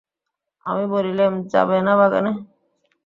[0.65, 2.31] আমি বললেম, যাবে না বাগানে?